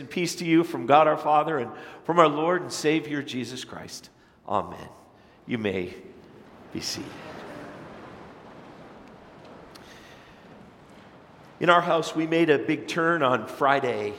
[0.00, 1.70] and peace to you from God our Father and
[2.04, 4.10] from our Lord and Savior Jesus Christ.
[4.48, 4.88] Amen.
[5.46, 5.94] You may
[6.72, 7.10] be seated.
[11.60, 14.14] In our house, we made a big turn on Friday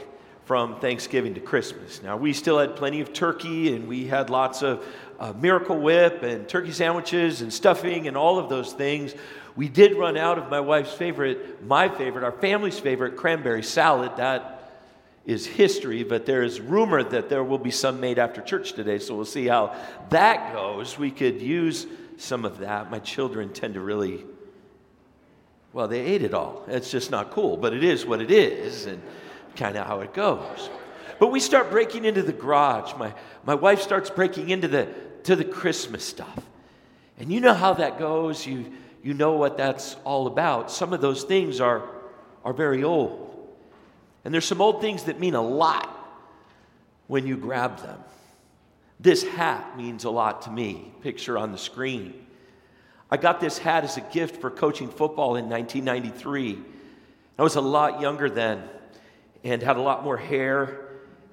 [0.45, 2.03] from Thanksgiving to Christmas.
[2.03, 4.85] Now, we still had plenty of turkey and we had lots of
[5.19, 9.15] uh, Miracle Whip and turkey sandwiches and stuffing and all of those things.
[9.55, 14.17] We did run out of my wife's favorite, my favorite, our family's favorite cranberry salad.
[14.17, 14.60] That
[15.25, 18.97] is history, but there is rumor that there will be some made after church today,
[18.97, 19.75] so we'll see how
[20.09, 20.97] that goes.
[20.97, 21.85] We could use
[22.17, 22.89] some of that.
[22.89, 24.25] My children tend to really
[25.73, 26.63] well, they ate it all.
[26.67, 29.01] It's just not cool, but it is what it is, and
[29.55, 30.69] kind of how it goes.
[31.19, 32.93] But we start breaking into the garage.
[32.97, 33.13] My,
[33.45, 34.89] my wife starts breaking into the,
[35.23, 36.45] to the Christmas stuff.
[37.19, 38.45] And you know how that goes.
[38.45, 38.71] You,
[39.03, 40.71] you know what that's all about.
[40.71, 41.87] Some of those things are,
[42.43, 43.30] are very old.
[44.23, 45.89] And there's some old things that mean a lot
[47.07, 47.99] when you grab them.
[48.99, 52.13] This hat means a lot to me, picture on the screen.
[53.09, 56.59] I got this hat as a gift for coaching football in 1993.
[57.37, 58.63] I was a lot younger then
[59.43, 60.87] and had a lot more hair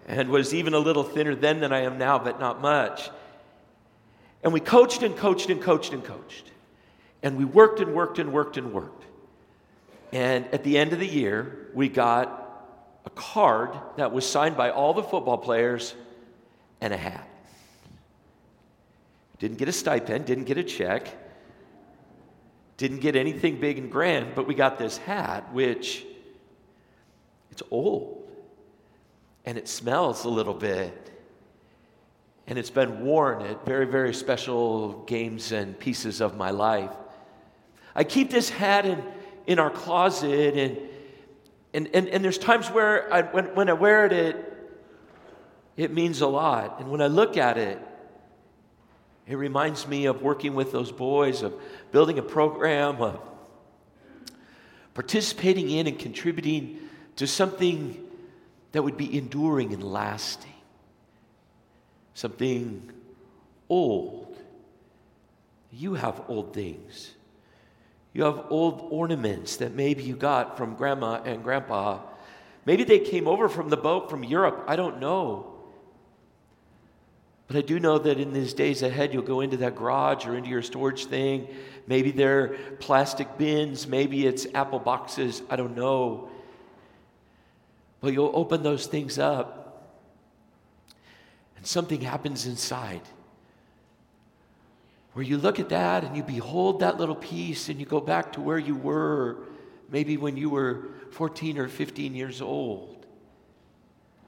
[0.06, 3.10] and was even a little thinner then than I am now, but not much.
[4.42, 6.50] And we coached and coached and coached and coached.
[7.22, 9.04] And we worked and worked and worked and worked.
[10.12, 12.47] And at the end of the year, we got
[13.08, 15.94] a card that was signed by all the football players
[16.82, 17.26] and a hat.
[19.38, 21.08] Didn't get a stipend, didn't get a check.
[22.76, 26.04] Didn't get anything big and grand, but we got this hat, which
[27.50, 28.18] it's old
[29.44, 31.10] and it smells a little bit.
[32.46, 36.92] And it's been worn at very, very special games and pieces of my life.
[37.94, 39.02] I keep this hat in,
[39.46, 40.78] in our closet, and,
[41.74, 44.70] and, and, and there's times where I, when, when I wear it, it,
[45.76, 46.80] it means a lot.
[46.80, 47.80] And when I look at it,
[49.26, 51.54] it reminds me of working with those boys, of
[51.92, 53.20] building a program, of
[54.94, 56.78] participating in and contributing
[57.16, 58.04] to something
[58.72, 60.52] that would be enduring and lasting,
[62.14, 62.90] something
[63.68, 64.36] old.
[65.70, 67.14] You have old things.
[68.18, 72.00] You have old ornaments that maybe you got from grandma and grandpa.
[72.66, 74.64] Maybe they came over from the boat from Europe.
[74.66, 75.54] I don't know.
[77.46, 80.34] But I do know that in these days ahead, you'll go into that garage or
[80.34, 81.46] into your storage thing.
[81.86, 86.28] Maybe they're plastic bins, maybe it's apple boxes, I don't know.
[88.00, 89.94] But you'll open those things up,
[91.56, 93.02] and something happens inside
[95.18, 98.34] where you look at that and you behold that little piece and you go back
[98.34, 99.36] to where you were,
[99.90, 103.04] maybe when you were 14 or 15 years old.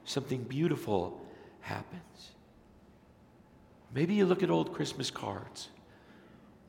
[0.03, 1.25] Something beautiful
[1.61, 2.31] happens.
[3.93, 5.69] Maybe you look at old Christmas cards,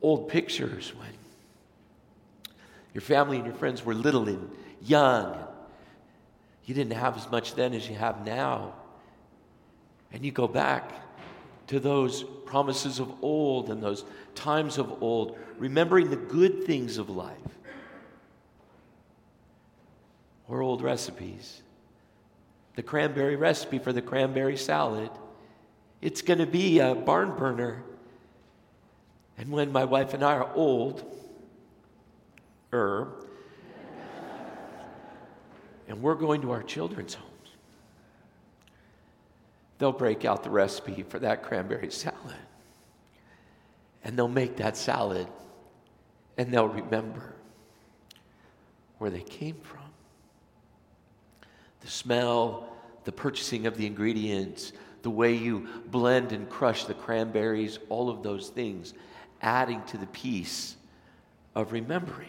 [0.01, 1.11] old pictures when
[2.95, 4.49] your family and your friends were little and
[4.83, 5.37] young.
[6.65, 8.75] You didn't have as much then as you have now.
[10.13, 10.93] And you go back
[11.73, 17.09] to those promises of old and those times of old, remembering the good things of
[17.09, 17.39] life.
[20.49, 21.63] Or old recipes.
[22.77, 25.09] The cranberry recipe for the cranberry salad
[26.03, 27.83] it's going to be a barn burner.
[29.39, 31.03] And when my wife and I are old,
[32.73, 33.09] er,
[35.89, 37.32] and we're going to our children's homes,
[39.83, 42.37] they'll break out the recipe for that cranberry salad.
[44.05, 45.27] And they'll make that salad
[46.39, 47.35] and they'll remember
[48.99, 49.81] where they came from.
[51.81, 52.73] The smell,
[53.03, 54.73] the purchasing of the ingredients,
[55.03, 58.95] the way you blend and crush the cranberries, all of those things,
[59.41, 60.77] adding to the piece
[61.57, 62.29] of remembering.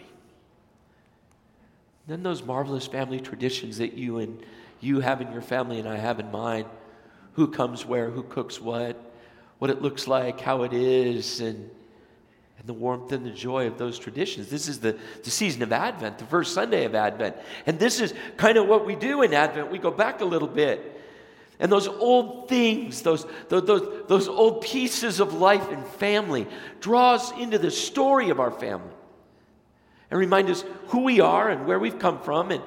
[2.08, 4.44] Then those marvelous family traditions that you and
[4.80, 6.66] you have in your family and I have in mine
[7.34, 9.00] who comes where, who cooks what,
[9.58, 11.70] what it looks like, how it is, and,
[12.58, 14.48] and the warmth and the joy of those traditions.
[14.48, 17.36] This is the, the season of Advent, the first Sunday of Advent.
[17.66, 19.70] And this is kind of what we do in Advent.
[19.70, 20.94] We go back a little bit
[21.60, 26.46] and those old things, those, those, those old pieces of life and family,
[26.80, 28.92] draw us into the story of our family
[30.10, 32.62] and remind us who we are and where we've come from and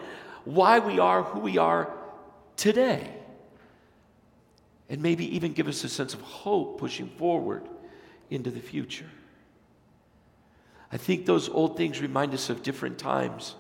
[0.46, 1.92] why we are who we are
[2.56, 3.14] today.
[4.90, 7.68] And maybe even give us a sense of hope pushing forward
[8.30, 9.10] into the future.
[10.92, 13.56] I think those old things remind us of different times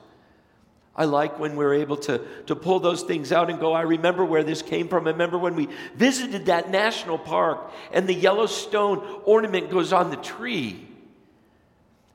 [0.97, 4.25] I like when we're able to, to pull those things out and go, I remember
[4.25, 5.06] where this came from.
[5.06, 10.18] I remember when we visited that national park and the Yellowstone ornament goes on the
[10.18, 10.88] tree.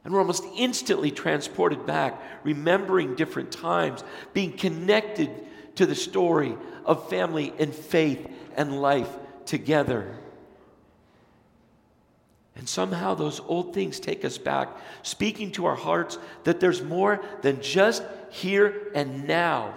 [0.05, 5.31] And we're almost instantly transported back, remembering different times, being connected
[5.77, 6.55] to the story
[6.85, 9.09] of family and faith and life
[9.47, 10.17] together.
[12.55, 14.69] And somehow those old things take us back,
[15.03, 19.75] speaking to our hearts that there's more than just here and now.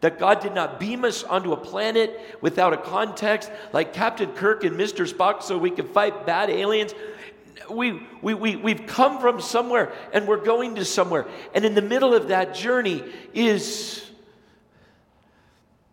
[0.00, 4.64] That God did not beam us onto a planet without a context like Captain Kirk
[4.64, 5.10] and Mr.
[5.10, 6.94] Spock so we could fight bad aliens.
[7.70, 11.26] We, we, we, we've come from somewhere and we're going to somewhere.
[11.54, 13.02] And in the middle of that journey
[13.34, 14.05] is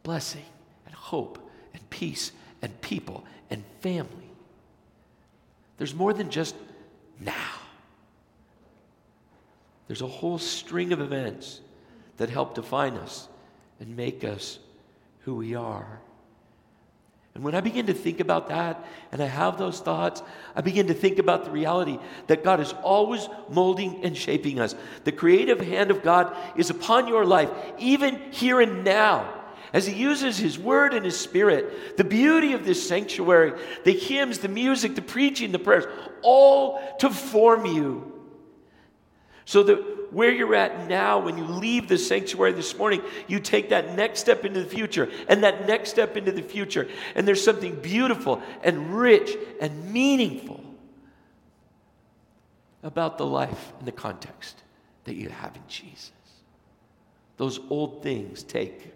[0.04, 0.46] blessing
[0.86, 1.40] and hope
[1.74, 4.30] and peace and people and family.
[5.78, 6.56] There's more than just
[7.20, 7.34] now.
[9.88, 11.62] There's a whole string of events
[12.18, 13.28] that help define us
[13.80, 14.60] and make us
[15.22, 16.00] who we are.
[17.36, 20.22] And when I begin to think about that and I have those thoughts,
[20.56, 21.98] I begin to think about the reality
[22.28, 24.76] that God is always molding and shaping us.
[25.04, 29.43] The creative hand of God is upon your life, even here and now,
[29.74, 31.98] as He uses His Word and His Spirit.
[31.98, 35.86] The beauty of this sanctuary, the hymns, the music, the preaching, the prayers,
[36.22, 38.12] all to form you.
[39.46, 43.70] So that where you're at now, when you leave the sanctuary this morning, you take
[43.70, 46.88] that next step into the future and that next step into the future.
[47.16, 50.64] And there's something beautiful and rich and meaningful
[52.84, 54.62] about the life and the context
[55.06, 56.12] that you have in Jesus.
[57.38, 58.94] Those old things take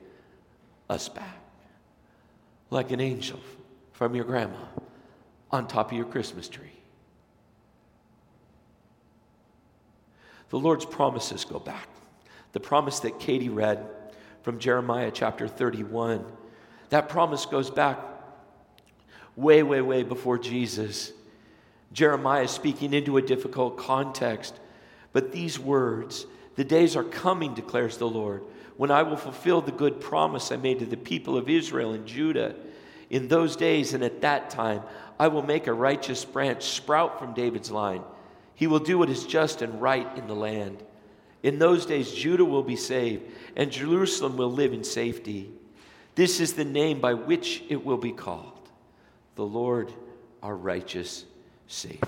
[0.90, 1.38] us back
[2.70, 3.40] like an angel
[3.94, 4.58] from your grandma
[5.52, 6.66] on top of your Christmas tree.
[10.50, 11.88] The Lord's promises go back.
[12.54, 13.86] The promise that Katie read
[14.42, 16.26] from Jeremiah chapter 31,
[16.90, 18.00] that promise goes back
[19.36, 21.12] way, way, way before Jesus.
[21.92, 24.56] Jeremiah speaking into a difficult context.
[25.14, 26.26] But these words,
[26.56, 28.44] the days are coming, declares the Lord,
[28.78, 32.06] when I will fulfill the good promise I made to the people of Israel and
[32.06, 32.56] Judah.
[33.10, 34.82] In those days and at that time,
[35.20, 38.04] I will make a righteous branch sprout from David's line
[38.58, 40.82] he will do what is just and right in the land.
[41.44, 43.22] In those days, Judah will be saved,
[43.56, 45.52] and Jerusalem will live in safety.
[46.16, 48.54] This is the name by which it will be called
[49.36, 49.94] the Lord,
[50.42, 51.26] our righteous
[51.68, 52.00] Savior.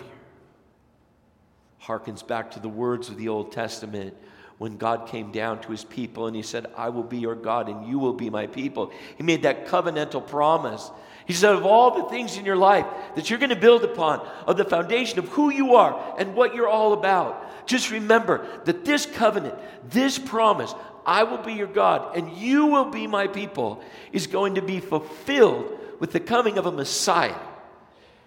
[1.84, 4.18] Harkens back to the words of the Old Testament
[4.60, 7.68] when God came down to his people and he said, I will be your God
[7.68, 8.92] and you will be my people.
[9.18, 10.92] He made that covenantal promise
[11.30, 14.28] he said, of all the things in your life that you're going to build upon,
[14.48, 18.84] of the foundation of who you are and what you're all about, just remember that
[18.84, 19.54] this covenant,
[19.92, 20.74] this promise,
[21.06, 24.80] I will be your God and you will be my people, is going to be
[24.80, 27.38] fulfilled with the coming of a Messiah.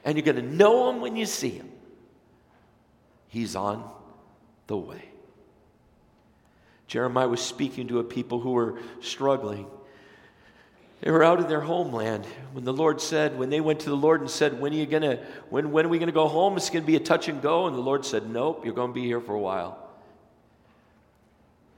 [0.04, 1.72] And you're going to know him when you see him.
[3.26, 3.90] He's on
[4.68, 5.11] the way.
[6.92, 9.66] Jeremiah was speaking to a people who were struggling.
[11.00, 13.96] They were out of their homeland when the Lord said, when they went to the
[13.96, 16.54] Lord and said, When are you gonna, when, when are we gonna go home?
[16.58, 17.66] It's gonna be a touch and go.
[17.66, 19.78] And the Lord said, Nope, you're gonna be here for a while.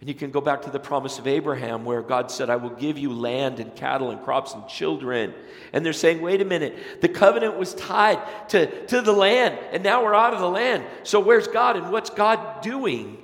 [0.01, 2.71] And you can go back to the promise of Abraham where God said, I will
[2.71, 5.33] give you land and cattle and crops and children.
[5.73, 9.85] And they're saying, wait a minute, the covenant was tied to, to the land, and
[9.85, 10.83] now we're out of the land.
[11.05, 13.19] So where's God and what's God doing?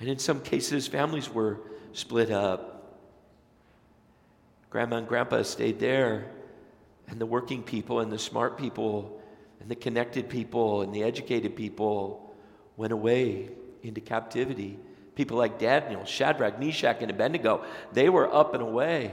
[0.00, 1.58] And in some cases, families were
[1.92, 2.74] split up.
[4.70, 6.30] Grandma and grandpa stayed there,
[7.08, 9.20] and the working people and the smart people
[9.60, 12.34] and the connected people and the educated people
[12.76, 13.48] went away
[13.82, 14.78] into captivity.
[15.14, 19.10] People like Daniel, Shadrach, Meshach, and Abednego, they were up and away.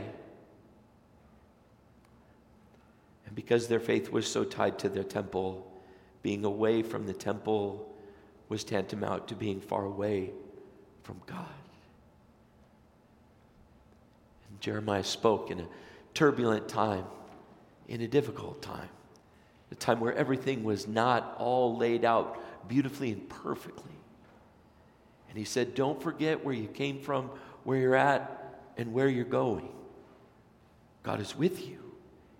[3.26, 5.72] And because their faith was so tied to their temple,
[6.22, 7.92] being away from the temple
[8.50, 10.32] was tantamount to being far away
[11.06, 11.46] from God.
[14.50, 15.68] And Jeremiah spoke in a
[16.16, 17.06] turbulent time,
[17.88, 18.90] in a difficult time,
[19.72, 23.94] a time where everything was not all laid out beautifully and perfectly.
[25.30, 27.30] And he said, Don't forget where you came from,
[27.64, 29.70] where you're at, and where you're going.
[31.04, 31.78] God is with you,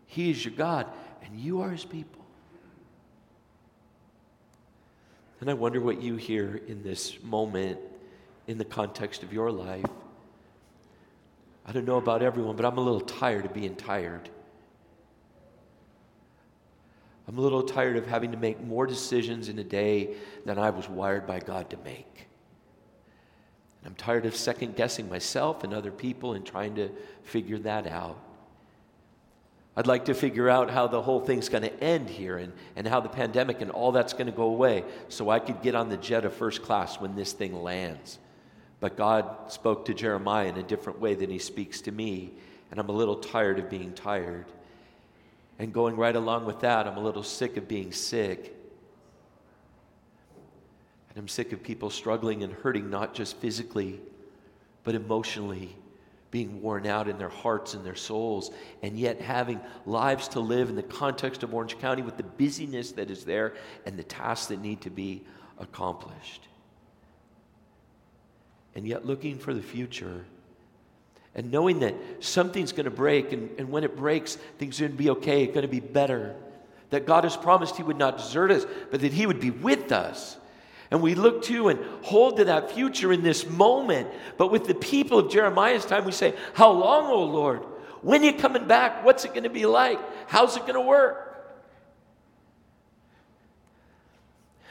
[0.08, 0.88] He is your God,
[1.24, 2.26] and you are His people.
[5.40, 7.78] And I wonder what you hear in this moment
[8.48, 9.86] in the context of your life.
[11.66, 14.30] I don't know about everyone, but I'm a little tired of being tired.
[17.28, 20.70] I'm a little tired of having to make more decisions in a day than I
[20.70, 22.28] was wired by God to make.
[23.82, 26.90] And I'm tired of second guessing myself and other people and trying to
[27.24, 28.20] figure that out.
[29.76, 32.88] I'd like to figure out how the whole thing's going to end here and, and
[32.88, 35.90] how the pandemic and all that's going to go away so I could get on
[35.90, 38.20] the jet of first class when this thing lands.
[38.80, 42.34] But God spoke to Jeremiah in a different way than he speaks to me,
[42.72, 44.46] and I'm a little tired of being tired.
[45.58, 48.56] And going right along with that, I'm a little sick of being sick.
[51.10, 54.02] And I'm sick of people struggling and hurting, not just physically,
[54.84, 55.76] but emotionally,
[56.30, 58.52] being worn out in their hearts and their souls,
[58.84, 62.92] and yet having lives to live in the context of Orange County with the busyness
[62.92, 63.54] that is there
[63.86, 65.24] and the tasks that need to be
[65.60, 66.50] accomplished.
[68.76, 70.26] And yet looking for the future
[71.36, 74.94] and knowing that something's going to break, and, and when it breaks, things are going
[74.94, 76.34] to be okay, it's going to be better.
[76.92, 79.92] That God has promised He would not desert us, but that He would be with
[79.92, 80.38] us.
[80.92, 84.08] And we look to and hold to that future in this moment.
[84.38, 87.64] But with the people of Jeremiah's time, we say, How long, O Lord?
[88.02, 89.04] When are you coming back?
[89.04, 90.00] What's it going to be like?
[90.30, 91.26] How's it going to work?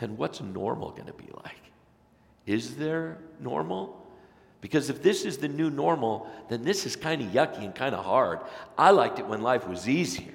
[0.00, 1.52] And what's normal going to be like?
[2.46, 4.00] Is there normal?
[4.60, 7.94] Because if this is the new normal, then this is kind of yucky and kind
[7.94, 8.40] of hard.
[8.78, 10.32] I liked it when life was easier.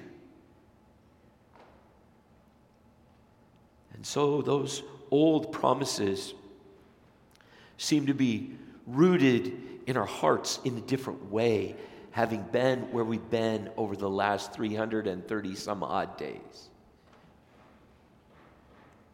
[3.92, 6.32] And so those old promises
[7.76, 8.52] seem to be
[8.86, 9.52] rooted
[9.86, 11.74] in our hearts in a different way,
[12.12, 16.68] having been where we've been over the last 330 some odd days.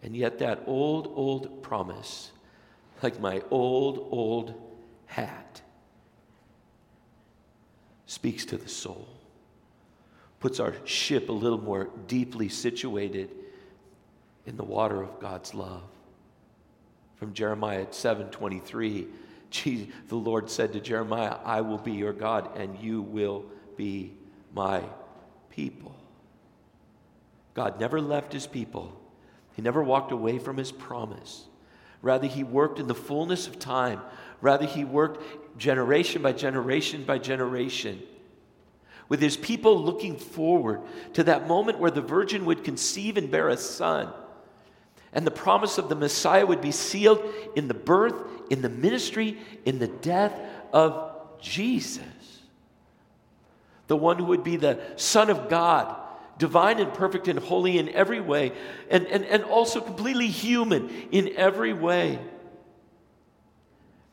[0.03, 2.31] And yet, that old, old promise,
[3.07, 4.53] like my old, old
[5.07, 5.63] hat
[8.07, 9.07] speaks to the soul,
[10.41, 13.31] puts our ship a little more deeply situated
[14.45, 15.85] in the water of God's love.
[17.15, 19.07] From Jeremiah 7:23,
[20.09, 23.45] the Lord said to Jeremiah, "I will be your God and you will
[23.77, 24.17] be
[24.53, 24.83] my
[25.49, 25.95] people."
[27.55, 29.01] God never left his people.
[29.55, 31.47] He never walked away from his promise.
[32.03, 34.01] Rather, he worked in the fullness of time
[34.41, 38.03] Rather, he worked generation by generation by generation
[39.09, 40.81] with his people looking forward
[41.15, 44.13] to that moment where the virgin would conceive and bear a son.
[45.13, 47.23] And the promise of the Messiah would be sealed
[47.55, 48.15] in the birth,
[48.51, 50.39] in the ministry, in the death
[50.73, 52.03] of Jesus.
[53.87, 55.97] The one who would be the Son of God,
[56.39, 58.53] divine and perfect and holy in every way,
[58.91, 62.19] and, and, and also completely human in every way.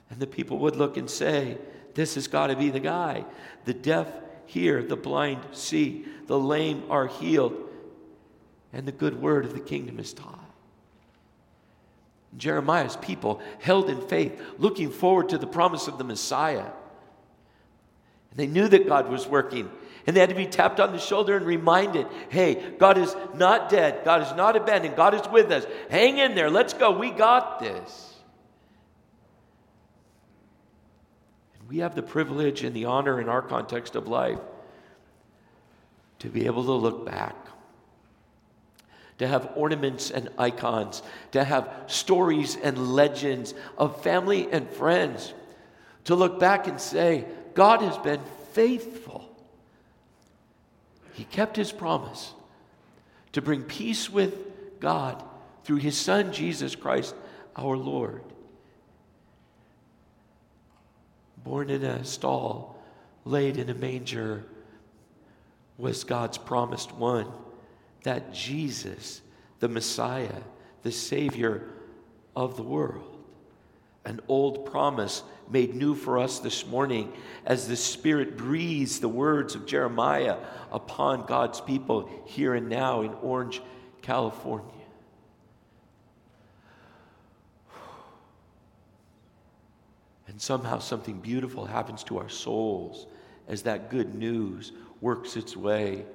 [0.10, 1.58] And the people would look and say,
[1.96, 3.26] This has got to be the guy.
[3.66, 4.08] The deaf
[4.46, 7.70] hear, the blind see, the lame are healed,
[8.72, 10.40] and the good word of the kingdom is taught.
[12.38, 16.72] Jeremiah's people held in faith, looking forward to the promise of the Messiah.
[18.32, 19.70] And they knew that God was working.
[20.06, 23.70] And they had to be tapped on the shoulder and reminded hey, God is not
[23.70, 24.04] dead.
[24.04, 24.96] God is not abandoned.
[24.96, 25.66] God is with us.
[25.90, 26.50] Hang in there.
[26.50, 26.92] Let's go.
[26.92, 28.14] We got this.
[31.60, 34.40] And we have the privilege and the honor in our context of life
[36.20, 37.36] to be able to look back,
[39.18, 45.34] to have ornaments and icons, to have stories and legends of family and friends,
[46.06, 48.22] to look back and say, God has been
[48.54, 49.03] faithful.
[51.14, 52.34] He kept his promise
[53.32, 55.24] to bring peace with God
[55.64, 57.16] through his Son, Jesus Christ,
[57.56, 58.22] our Lord
[61.44, 62.82] born in a stall,
[63.26, 64.44] laid in a manger,
[65.78, 67.28] was God's promised one.
[68.04, 69.22] That Jesus,
[69.60, 70.42] the Messiah,
[70.84, 71.70] the Savior
[72.36, 73.13] of the world.
[74.06, 77.14] An old promise made new for us this morning
[77.46, 80.38] as the Spirit breathes the words of Jeremiah
[80.72, 83.62] upon God's people here and now in Orange,
[84.02, 84.70] California.
[90.28, 93.08] And somehow something beautiful happens to our souls
[93.48, 96.06] as that good news works its way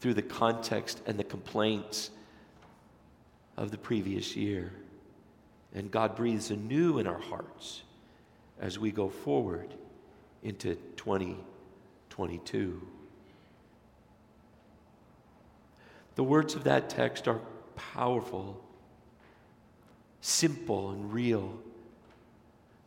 [0.00, 2.10] through the context and the complaints
[3.56, 4.72] of the previous year.
[5.76, 7.84] And God breathes anew in our hearts
[8.58, 9.72] as we go forward
[10.42, 12.82] into 2022.
[16.16, 17.40] The words of that text are
[17.76, 18.60] powerful,
[20.20, 21.60] simple, and real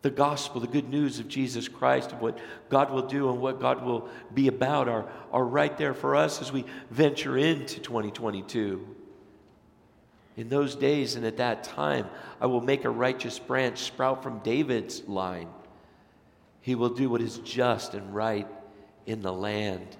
[0.02, 2.38] the gospel, the good news of Jesus Christ, of what
[2.70, 6.42] God will do and what God will be about, are, are right there for us
[6.42, 8.96] as we venture into 2022.
[10.38, 12.08] In those days and at that time,
[12.40, 15.50] I will make a righteous branch sprout from David's line,
[16.62, 18.48] He will do what is just and right
[19.06, 19.98] in the land.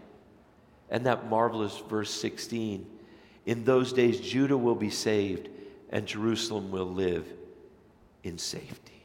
[0.90, 2.86] And that marvelous verse 16
[3.46, 5.50] in those days, Judah will be saved
[5.90, 7.26] and Jerusalem will live
[8.24, 9.02] in safety.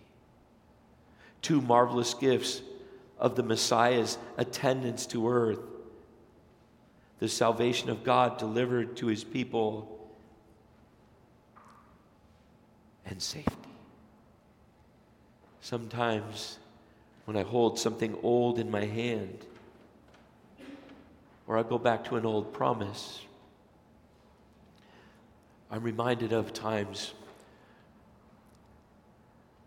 [1.41, 2.61] Two marvelous gifts
[3.19, 5.61] of the Messiah's attendance to earth
[7.21, 10.04] the salvation of God delivered to his people
[13.07, 13.53] and safety.
[15.61, 16.59] Sometimes
[17.25, 19.39] when I hold something old in my hand,
[21.47, 23.21] or I go back to an old promise,
[25.71, 27.15] I'm reminded of times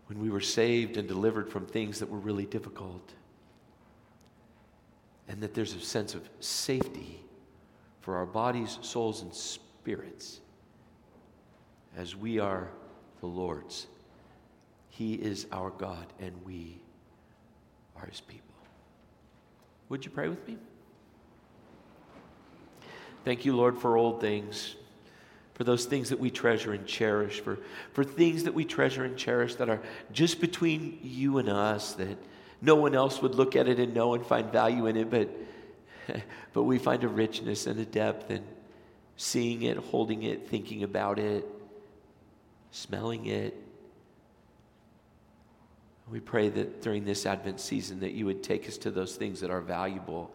[0.06, 3.12] when we were saved and delivered from things that were really difficult,
[5.28, 7.20] and that there's a sense of safety
[8.00, 10.40] for our bodies, souls, and spirits
[11.96, 12.68] as we are
[13.20, 13.86] the Lord's.
[14.88, 16.80] He is our God, and we
[17.96, 18.44] are His people.
[19.88, 20.58] Would you pray with me?
[23.24, 24.74] Thank you, Lord, for old things,
[25.54, 27.58] for those things that we treasure and cherish, for,
[27.92, 29.80] for things that we treasure and cherish that are
[30.12, 32.16] just between you and us, that
[32.60, 35.28] no one else would look at it and know and find value in it, but,
[36.52, 38.42] but we find a richness and a depth in
[39.16, 41.44] seeing it, holding it, thinking about it,
[42.70, 43.54] smelling it.
[46.10, 49.40] We pray that during this Advent season that you would take us to those things
[49.40, 50.30] that are valuable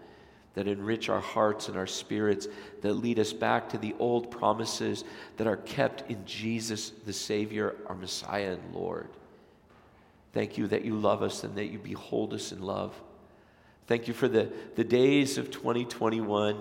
[0.54, 2.48] that enrich our hearts and our spirits,
[2.82, 5.04] that lead us back to the old promises
[5.38, 9.10] that are kept in Jesus, the Savior, our Messiah and Lord.
[10.32, 12.94] Thank you that you love us and that you behold us in love.
[13.88, 16.58] Thank you for the, the days of 2021,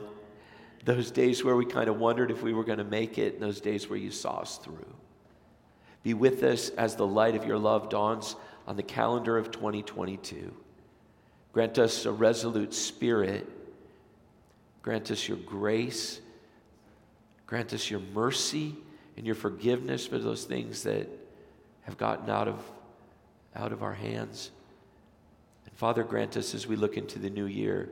[0.85, 3.43] those days where we kind of wondered if we were going to make it, and
[3.43, 4.87] those days where you saw us through.
[6.03, 10.55] Be with us as the light of your love dawns on the calendar of 2022.
[11.53, 13.49] Grant us a resolute spirit
[14.83, 16.21] Grant us your grace.
[17.47, 18.75] Grant us your mercy
[19.17, 21.09] and your forgiveness for those things that
[21.83, 22.61] have gotten out of,
[23.55, 24.51] out of our hands.
[25.67, 27.89] And Father, grant us as we look into the new year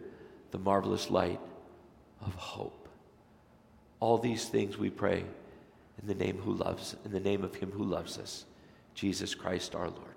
[0.51, 1.39] the marvelous light
[2.21, 2.89] of hope.
[4.01, 5.25] All these things we pray
[6.01, 8.45] in the name who loves, in the name of him who loves us,
[8.95, 10.10] Jesus Christ our Lord.